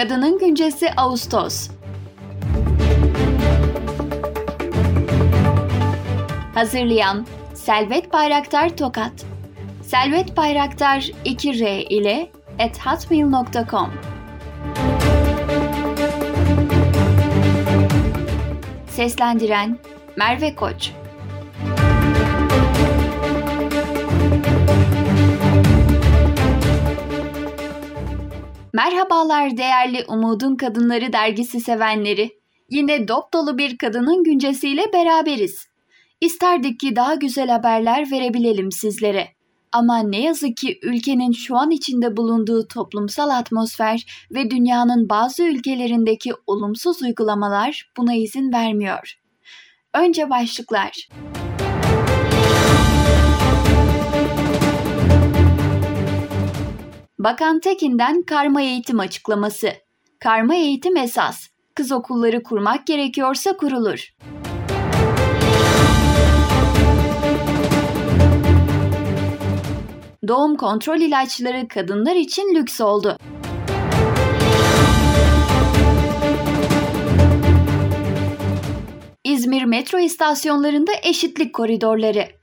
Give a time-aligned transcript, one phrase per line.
[0.00, 1.70] Kadının Güncesi Ağustos.
[6.54, 9.12] Hazırlayan Selvet Bayraktar Tokat.
[9.82, 13.90] Selvet Bayraktar 2R ile ethatmail.com
[18.88, 19.78] Seslendiren
[20.16, 20.92] Merve Koç
[28.72, 32.40] Merhabalar değerli Umudun Kadınları dergisi sevenleri.
[32.70, 35.66] Yine dop dolu bir kadının güncesiyle beraberiz.
[36.20, 39.28] İsterdik ki daha güzel haberler verebilelim sizlere.
[39.72, 46.32] Ama ne yazık ki ülkenin şu an içinde bulunduğu toplumsal atmosfer ve dünyanın bazı ülkelerindeki
[46.46, 49.20] olumsuz uygulamalar buna izin vermiyor.
[49.94, 51.08] Önce başlıklar.
[57.24, 59.72] Bakan Tekin'den karma eğitim açıklaması.
[60.18, 61.48] Karma eğitim esas.
[61.74, 64.08] Kız okulları kurmak gerekiyorsa kurulur.
[70.28, 73.16] Doğum kontrol ilaçları kadınlar için lüks oldu.
[79.24, 82.39] İzmir metro istasyonlarında eşitlik koridorları.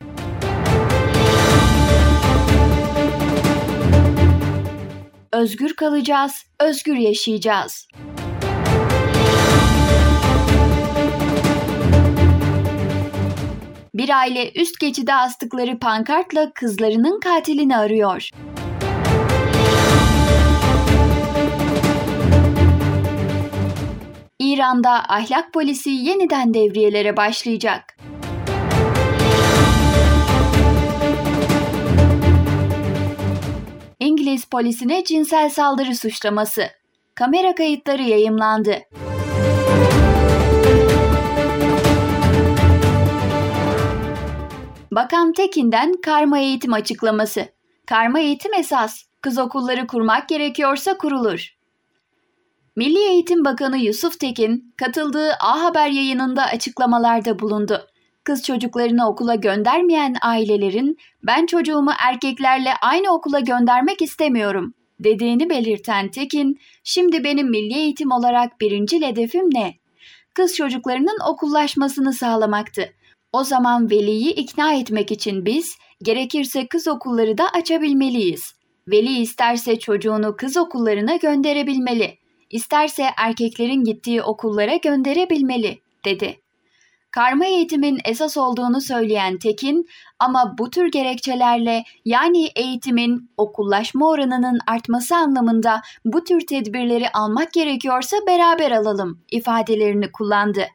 [5.37, 7.87] Özgür kalacağız, özgür yaşayacağız.
[13.93, 18.29] Bir aile üst geçide astıkları pankartla kızlarının katilini arıyor.
[24.39, 27.97] İran'da ahlak polisi yeniden devriyelere başlayacak.
[33.99, 36.63] İngiliz polisine cinsel saldırı suçlaması.
[37.15, 38.75] Kamera kayıtları yayımlandı.
[44.91, 47.45] Bakan Tekin'den karma eğitim açıklaması.
[47.87, 49.03] Karma eğitim esas.
[49.21, 51.57] Kız okulları kurmak gerekiyorsa kurulur.
[52.75, 57.87] Milli Eğitim Bakanı Yusuf Tekin katıldığı A Haber yayınında açıklamalarda bulundu.
[58.27, 66.59] Kız çocuklarını okula göndermeyen ailelerin ben çocuğumu erkeklerle aynı okula göndermek istemiyorum dediğini belirten Tekin,
[66.83, 69.73] şimdi benim milli eğitim olarak birinci hedefim ne?
[70.33, 72.93] Kız çocuklarının okullaşmasını sağlamaktı.
[73.33, 78.53] O zaman veliyi ikna etmek için biz gerekirse kız okulları da açabilmeliyiz.
[78.87, 82.17] Veli isterse çocuğunu kız okullarına gönderebilmeli,
[82.49, 86.46] isterse erkeklerin gittiği okullara gönderebilmeli, dedi.
[87.11, 89.87] Karma eğitimin esas olduğunu söyleyen Tekin
[90.19, 98.17] ama bu tür gerekçelerle yani eğitimin okullaşma oranının artması anlamında bu tür tedbirleri almak gerekiyorsa
[98.27, 100.65] beraber alalım ifadelerini kullandı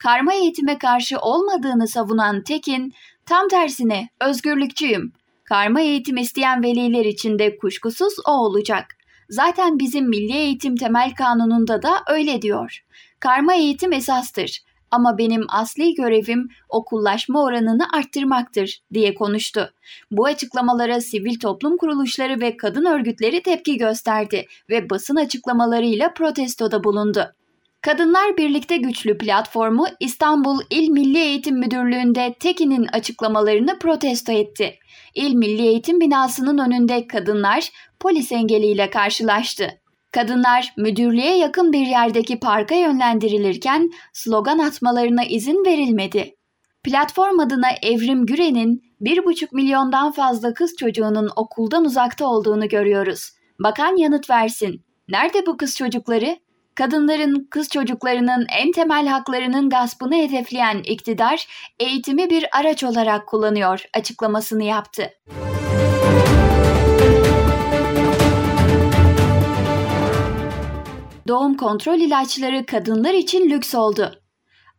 [0.00, 2.94] karma eğitime karşı olmadığını savunan Tekin,
[3.26, 5.12] tam tersine özgürlükçüyüm.
[5.44, 8.86] Karma eğitim isteyen veliler için de kuşkusuz o olacak.
[9.28, 12.84] Zaten bizim Milli Eğitim Temel Kanunu'nda da öyle diyor.
[13.20, 19.70] Karma eğitim esastır ama benim asli görevim okullaşma oranını arttırmaktır diye konuştu.
[20.10, 27.32] Bu açıklamalara sivil toplum kuruluşları ve kadın örgütleri tepki gösterdi ve basın açıklamalarıyla protestoda bulundu.
[27.82, 34.78] Kadınlar Birlikte Güçlü platformu İstanbul İl Milli Eğitim Müdürlüğü'nde Tekin'in açıklamalarını protesto etti.
[35.14, 37.70] İl Milli Eğitim binasının önünde kadınlar
[38.00, 39.80] polis engeliyle karşılaştı.
[40.12, 46.36] Kadınlar müdürlüğe yakın bir yerdeki parka yönlendirilirken slogan atmalarına izin verilmedi.
[46.82, 53.30] Platform adına Evrim Güren'in 1,5 milyondan fazla kız çocuğunun okuldan uzakta olduğunu görüyoruz.
[53.58, 54.84] Bakan yanıt versin.
[55.08, 56.36] Nerede bu kız çocukları?
[56.80, 61.46] kadınların, kız çocuklarının en temel haklarının gaspını hedefleyen iktidar
[61.78, 65.10] eğitimi bir araç olarak kullanıyor açıklamasını yaptı.
[71.30, 74.19] Doğum kontrol ilaçları kadınlar için lüks oldu.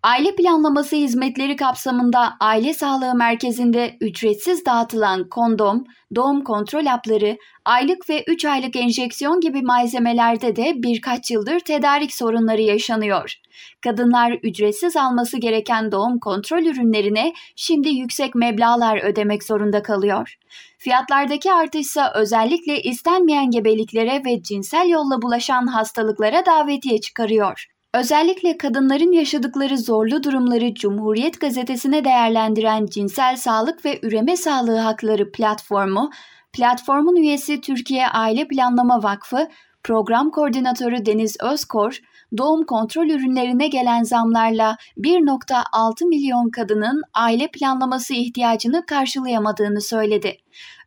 [0.04, 5.84] Aile planlaması hizmetleri kapsamında aile sağlığı merkezinde ücretsiz dağıtılan kondom,
[6.16, 12.62] doğum kontrol hapları, aylık ve 3 aylık enjeksiyon gibi malzemelerde de birkaç yıldır tedarik sorunları
[12.62, 13.34] yaşanıyor.
[13.82, 20.38] Kadınlar ücretsiz alması gereken doğum kontrol ürünlerine şimdi yüksek meblağlar ödemek zorunda kalıyor.
[20.78, 27.71] Fiyatlardaki artışsa özellikle istenmeyen gebeliklere ve cinsel yolla bulaşan hastalıklara davetiye çıkarıyor.
[27.94, 36.10] Özellikle kadınların yaşadıkları zorlu durumları Cumhuriyet Gazetesi'ne değerlendiren Cinsel Sağlık ve Üreme Sağlığı Hakları platformu,
[36.54, 39.48] platformun üyesi Türkiye Aile Planlama Vakfı,
[39.84, 42.00] Program Koordinatörü Deniz Özkor,
[42.38, 50.38] doğum kontrol ürünlerine gelen zamlarla 1.6 milyon kadının aile planlaması ihtiyacını karşılayamadığını söyledi.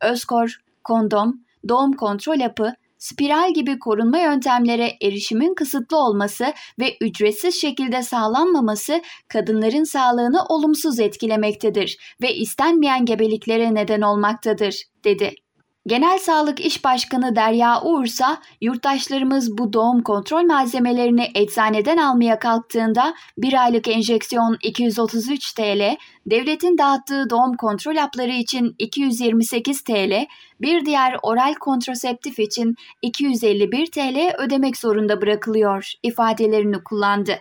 [0.01, 2.75] Özkor, kondom, doğum kontrol hapı,
[3.05, 11.97] spiral gibi korunma yöntemlere erişimin kısıtlı olması ve ücretsiz şekilde sağlanmaması kadınların sağlığını olumsuz etkilemektedir
[12.23, 15.44] ve istenmeyen gebeliklere neden olmaktadır, dedi.
[15.87, 23.63] Genel Sağlık İş Başkanı Derya Uğursa, yurttaşlarımız bu doğum kontrol malzemelerini eczaneden almaya kalktığında bir
[23.63, 25.97] aylık enjeksiyon 233 TL,
[26.27, 30.27] devletin dağıttığı doğum kontrol hapları için 228 TL,
[30.61, 37.37] bir diğer oral kontraseptif için 251 TL ödemek zorunda bırakılıyor ifadelerini kullandı.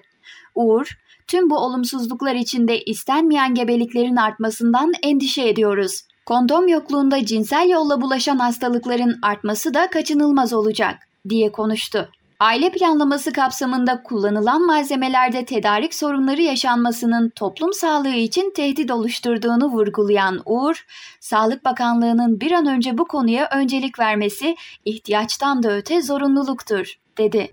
[0.55, 0.97] Uğur,
[1.27, 6.01] tüm bu olumsuzluklar içinde istenmeyen gebeliklerin artmasından endişe ediyoruz.
[6.25, 10.95] Kondom yokluğunda cinsel yolla bulaşan hastalıkların artması da kaçınılmaz olacak,
[11.29, 12.09] diye konuştu.
[12.39, 20.85] Aile planlaması kapsamında kullanılan malzemelerde tedarik sorunları yaşanmasının toplum sağlığı için tehdit oluşturduğunu vurgulayan Uğur,
[21.19, 24.55] Sağlık Bakanlığı'nın bir an önce bu konuya öncelik vermesi
[24.85, 27.51] ihtiyaçtan da öte zorunluluktur, dedi.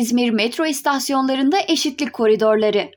[0.00, 2.90] İzmir metro istasyonlarında eşitlik koridorları.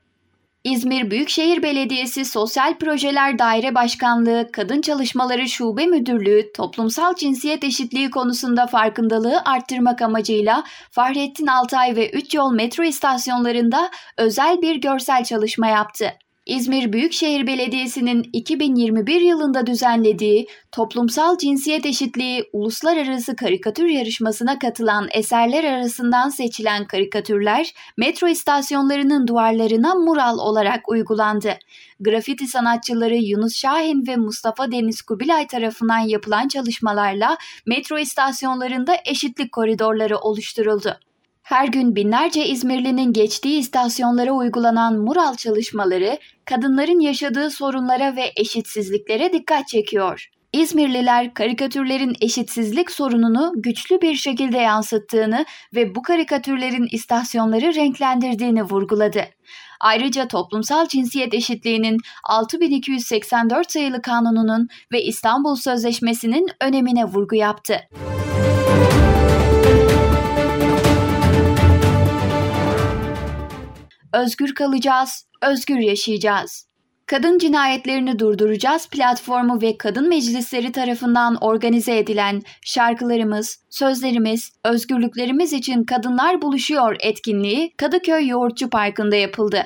[0.64, 8.66] İzmir Büyükşehir Belediyesi Sosyal Projeler Daire Başkanlığı Kadın Çalışmaları Şube Müdürlüğü toplumsal cinsiyet eşitliği konusunda
[8.66, 16.12] farkındalığı arttırmak amacıyla Fahrettin Altay ve 3 yol metro istasyonlarında özel bir görsel çalışma yaptı.
[16.46, 26.28] İzmir Büyükşehir Belediyesi'nin 2021 yılında düzenlediği Toplumsal Cinsiyet Eşitliği Uluslararası Karikatür Yarışması'na katılan eserler arasından
[26.28, 31.54] seçilen karikatürler metro istasyonlarının duvarlarına mural olarak uygulandı.
[32.00, 37.36] Grafiti sanatçıları Yunus Şahin ve Mustafa Deniz Kubilay tarafından yapılan çalışmalarla
[37.66, 40.98] metro istasyonlarında eşitlik koridorları oluşturuldu.
[41.44, 49.68] Her gün binlerce İzmirlinin geçtiği istasyonlara uygulanan mural çalışmaları kadınların yaşadığı sorunlara ve eşitsizliklere dikkat
[49.68, 50.30] çekiyor.
[50.52, 55.44] İzmirliler karikatürlerin eşitsizlik sorununu güçlü bir şekilde yansıttığını
[55.74, 59.24] ve bu karikatürlerin istasyonları renklendirdiğini vurguladı.
[59.80, 67.80] Ayrıca toplumsal cinsiyet eşitliğinin 6284 sayılı kanununun ve İstanbul Sözleşmesi'nin önemine vurgu yaptı.
[74.14, 76.66] Özgür kalacağız, özgür yaşayacağız.
[77.06, 86.42] Kadın cinayetlerini durduracağız platformu ve kadın meclisleri tarafından organize edilen şarkılarımız, sözlerimiz, özgürlüklerimiz için kadınlar
[86.42, 89.62] buluşuyor etkinliği Kadıköy Yoğurtçu Parkı'nda yapıldı.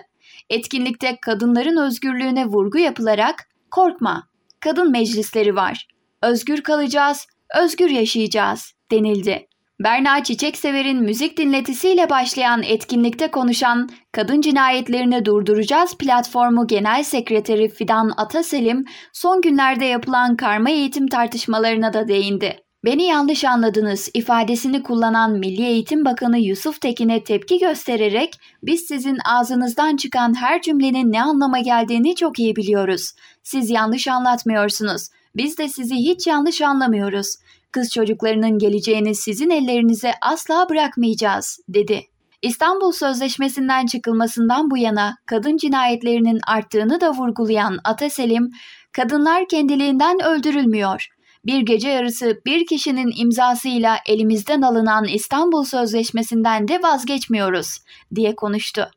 [0.50, 4.28] Etkinlikte kadınların özgürlüğüne vurgu yapılarak korkma,
[4.60, 5.88] kadın meclisleri var.
[6.22, 7.26] Özgür kalacağız,
[7.62, 9.47] özgür yaşayacağız denildi.
[9.84, 18.84] Berna Çiçeksever'in müzik dinletisiyle başlayan etkinlikte konuşan Kadın Cinayetlerini Durduracağız platformu Genel Sekreteri Fidan Ataselim
[19.12, 22.56] son günlerde yapılan karma eğitim tartışmalarına da değindi.
[22.84, 29.96] Beni yanlış anladınız ifadesini kullanan Milli Eğitim Bakanı Yusuf Tekin'e tepki göstererek biz sizin ağzınızdan
[29.96, 33.12] çıkan her cümlenin ne anlama geldiğini çok iyi biliyoruz.
[33.43, 35.08] Siz yanlış anlatmıyorsunuz.
[35.36, 37.36] Biz de sizi hiç yanlış anlamıyoruz.
[37.72, 42.03] Kız çocuklarının geleceğini sizin ellerinize asla bırakmayacağız, dedi.
[42.43, 48.51] İstanbul Sözleşmesi'nden çıkılmasından bu yana kadın cinayetlerinin arttığını da vurgulayan Ataselim,
[48.93, 51.06] kadınlar kendiliğinden öldürülmüyor.
[51.46, 57.79] Bir gece yarısı bir kişinin imzasıyla elimizden alınan İstanbul Sözleşmesi'nden de vazgeçmiyoruz,
[58.15, 58.91] diye konuştu.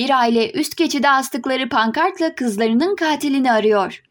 [0.00, 4.02] Bir aile üst geçide astıkları pankartla kızlarının katilini arıyor.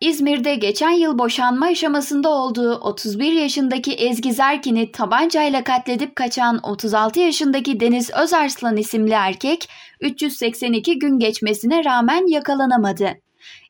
[0.00, 7.80] İzmir'de geçen yıl boşanma aşamasında olduğu 31 yaşındaki Ezgi Zerkin'i tabancayla katledip kaçan 36 yaşındaki
[7.80, 9.68] Deniz Özarslan isimli erkek
[10.00, 13.27] 382 gün geçmesine rağmen yakalanamadı.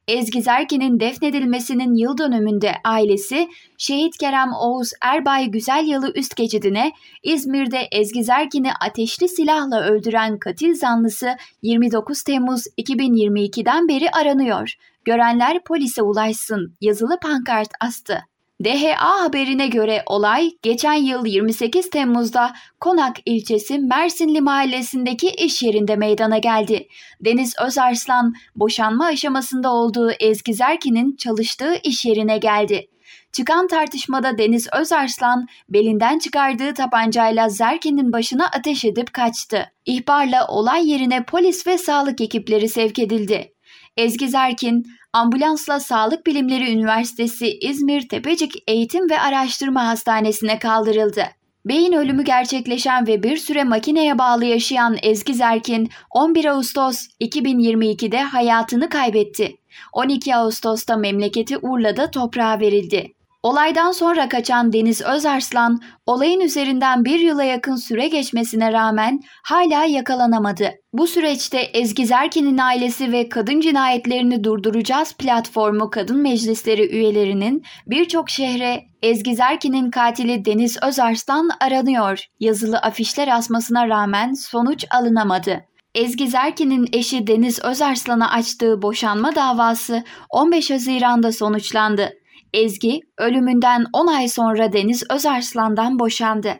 [0.08, 3.48] Ezgi Zerkin'in defnedilmesinin yıl dönümünde ailesi
[3.78, 10.74] Şehit Kerem Oğuz Erbay Güzel Yalı üst geçidine İzmir'de Ezgi Zerkin'i ateşli silahla öldüren katil
[10.74, 14.74] zanlısı 29 Temmuz 2022'den beri aranıyor.
[15.04, 18.18] Görenler polise ulaşsın yazılı pankart astı.
[18.64, 26.38] DHA haberine göre olay geçen yıl 28 Temmuz'da Konak ilçesi Mersinli mahallesindeki iş yerinde meydana
[26.38, 26.88] geldi.
[27.20, 32.86] Deniz Özarslan boşanma aşamasında olduğu Ezgi Zerkin'in çalıştığı iş yerine geldi.
[33.32, 39.72] Çıkan tartışmada Deniz Özarslan belinden çıkardığı tabancayla Zerkin'in başına ateş edip kaçtı.
[39.86, 43.52] İhbarla olay yerine polis ve sağlık ekipleri sevk edildi.
[43.98, 51.24] Ezgi Zerkin, ambulansla Sağlık Bilimleri Üniversitesi İzmir Tepecik Eğitim ve Araştırma Hastanesi'ne kaldırıldı.
[51.64, 58.88] Beyin ölümü gerçekleşen ve bir süre makineye bağlı yaşayan Ezgi Zerkin 11 Ağustos 2022'de hayatını
[58.88, 59.56] kaybetti.
[59.92, 63.14] 12 Ağustos'ta memleketi Urla'da toprağa verildi.
[63.42, 70.70] Olaydan sonra kaçan Deniz Özarslan, olayın üzerinden bir yıla yakın süre geçmesine rağmen hala yakalanamadı.
[70.92, 78.84] Bu süreçte Ezgi Zerkin'in ailesi ve Kadın Cinayetlerini Durduracağız platformu kadın meclisleri üyelerinin birçok şehre
[79.02, 85.64] Ezgi Zerkin'in katili Deniz Özarslan aranıyor yazılı afişler asmasına rağmen sonuç alınamadı.
[85.94, 92.12] Ezgi Zerkin'in eşi Deniz Özarslan'a açtığı boşanma davası 15 Haziran'da sonuçlandı.
[92.52, 96.54] Ezgi ölümünden 10 ay sonra Deniz Özarslan'dan boşandı.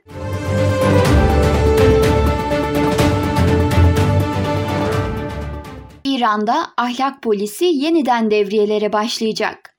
[6.05, 9.78] İran'da ahlak polisi yeniden devriyelere başlayacak.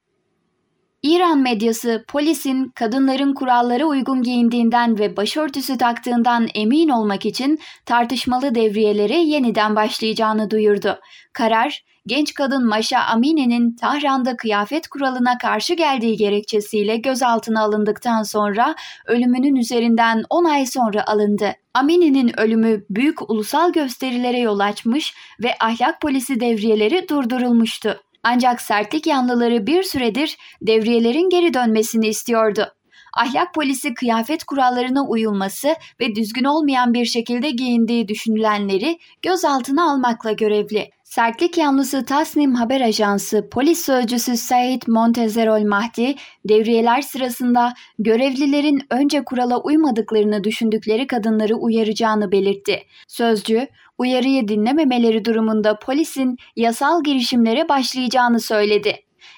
[1.03, 9.17] İran medyası polisin kadınların kurallara uygun giyindiğinden ve başörtüsü taktığından emin olmak için tartışmalı devriyelere
[9.17, 10.99] yeniden başlayacağını duyurdu.
[11.33, 18.75] Karar, genç kadın Maşa Amine'nin Tahran'da kıyafet kuralına karşı geldiği gerekçesiyle gözaltına alındıktan sonra
[19.07, 21.53] ölümünün üzerinden 10 ay sonra alındı.
[21.73, 25.13] Amine'nin ölümü büyük ulusal gösterilere yol açmış
[25.43, 28.01] ve ahlak polisi devriyeleri durdurulmuştu.
[28.23, 32.67] Ancak sertlik yanlıları bir süredir devriyelerin geri dönmesini istiyordu.
[33.17, 40.89] Ahlak polisi kıyafet kurallarına uyulması ve düzgün olmayan bir şekilde giyindiği düşünülenleri gözaltına almakla görevli.
[41.03, 49.61] Sertlik yanlısı Tasnim Haber Ajansı polis sözcüsü Said Montezerol Mahdi, devriyeler sırasında görevlilerin önce kurala
[49.61, 52.83] uymadıklarını düşündükleri kadınları uyaracağını belirtti.
[53.07, 53.67] Sözcü,
[53.99, 58.95] uyarıyı dinlememeleri durumunda polisin yasal girişimlere başlayacağını söyledi.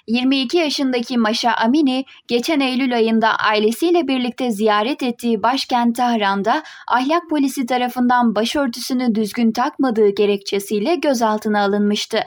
[0.07, 7.65] 22 yaşındaki Maşa Amini geçen Eylül ayında ailesiyle birlikte ziyaret ettiği başkent Tahran'da ahlak polisi
[7.65, 12.19] tarafından başörtüsünü düzgün takmadığı gerekçesiyle gözaltına alınmıştı.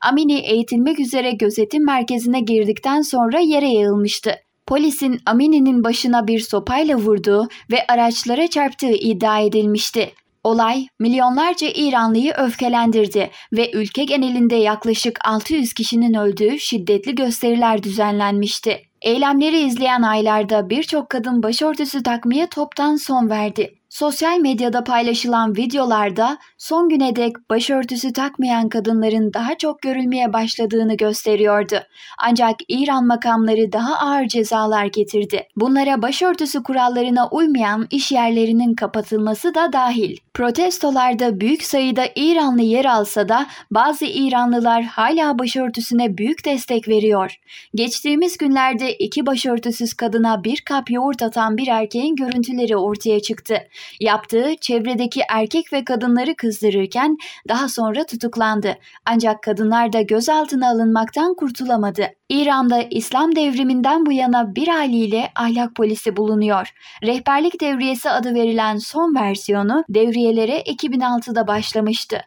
[0.00, 4.34] Amini eğitilmek üzere gözetim merkezine girdikten sonra yere yığılmıştı.
[4.66, 10.12] Polisin Amini'nin başına bir sopayla vurduğu ve araçlara çarptığı iddia edilmişti.
[10.48, 18.82] Olay milyonlarca İranlıyı öfkelendirdi ve ülke genelinde yaklaşık 600 kişinin öldüğü şiddetli gösteriler düzenlenmişti.
[19.02, 23.77] Eylemleri izleyen aylarda birçok kadın başörtüsü takmaya toptan son verdi.
[23.88, 31.74] Sosyal medyada paylaşılan videolarda son güne dek başörtüsü takmayan kadınların daha çok görülmeye başladığını gösteriyordu.
[32.18, 35.48] Ancak İran makamları daha ağır cezalar getirdi.
[35.56, 40.16] Bunlara başörtüsü kurallarına uymayan iş yerlerinin kapatılması da dahil.
[40.34, 47.40] Protestolarda büyük sayıda İranlı yer alsa da bazı İranlılar hala başörtüsüne büyük destek veriyor.
[47.74, 53.58] Geçtiğimiz günlerde iki başörtüsüz kadına bir kap yoğurt atan bir erkeğin görüntüleri ortaya çıktı.
[54.00, 57.16] Yaptığı çevredeki erkek ve kadınları kızdırırken
[57.48, 58.76] daha sonra tutuklandı.
[59.06, 62.06] Ancak kadınlar da gözaltına alınmaktan kurtulamadı.
[62.28, 66.72] İran'da İslam devriminden bu yana bir haliyle ahlak polisi bulunuyor.
[67.02, 72.20] Rehberlik devriyesi adı verilen son versiyonu devriyelere 2006'da başlamıştı.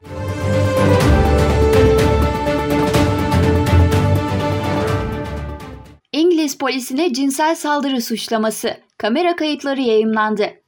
[6.12, 8.78] İngiliz polisine cinsel saldırı suçlaması.
[8.98, 10.61] Kamera kayıtları yayımlandı.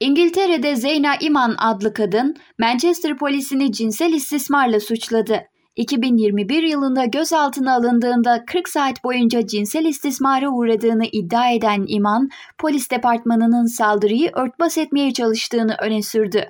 [0.00, 5.40] İngiltere'de Zeyna Iman adlı kadın Manchester polisini cinsel istismarla suçladı.
[5.76, 13.66] 2021 yılında gözaltına alındığında 40 saat boyunca cinsel istismara uğradığını iddia eden İman, polis departmanının
[13.66, 16.44] saldırıyı örtbas etmeye çalıştığını öne sürdü.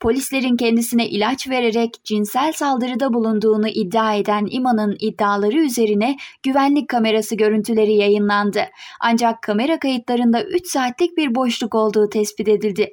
[0.00, 7.94] Polislerin kendisine ilaç vererek cinsel saldırıda bulunduğunu iddia eden İman'ın iddiaları üzerine güvenlik kamerası görüntüleri
[7.94, 8.64] yayınlandı.
[9.00, 12.92] Ancak kamera kayıtlarında 3 saatlik bir boşluk olduğu tespit edildi.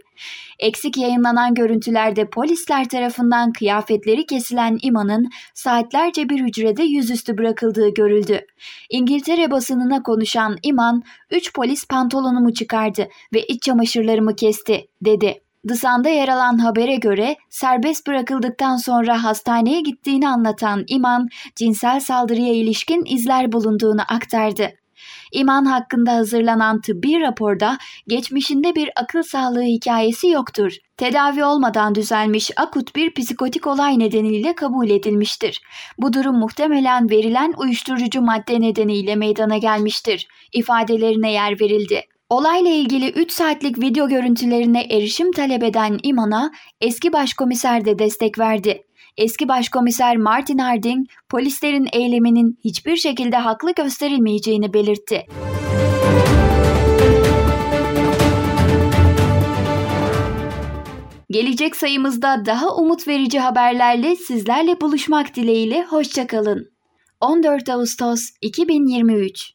[0.60, 8.46] Eksik yayınlanan görüntülerde polisler tarafından kıyafetleri kesilen İman'ın saatlerce bir hücrede yüzüstü bırakıldığı görüldü.
[8.90, 15.42] İngiltere basınına konuşan İman, 3 polis pantolonumu çıkardı ve iç çamaşırlarımı kesti, dedi.
[15.68, 23.06] Dısanda yer alan habere göre serbest bırakıldıktan sonra hastaneye gittiğini anlatan İman, cinsel saldırıya ilişkin
[23.06, 24.70] izler bulunduğunu aktardı.
[25.32, 27.78] İman hakkında hazırlanan tıbbi raporda
[28.08, 30.74] geçmişinde bir akıl sağlığı hikayesi yoktur.
[30.98, 35.62] Tedavi olmadan düzelmiş akut bir psikotik olay nedeniyle kabul edilmiştir.
[35.98, 40.28] Bu durum muhtemelen verilen uyuşturucu madde nedeniyle meydana gelmiştir.
[40.54, 42.11] İfadelerine yer verildi.
[42.32, 48.84] Olayla ilgili 3 saatlik video görüntülerine erişim talep eden İman'a eski başkomiser de destek verdi.
[49.18, 55.26] Eski başkomiser Martin Harding, polislerin eyleminin hiçbir şekilde haklı gösterilmeyeceğini belirtti.
[61.30, 66.72] Gelecek sayımızda daha umut verici haberlerle sizlerle buluşmak dileğiyle hoşçakalın.
[67.22, 69.54] 14 Ağustos 2023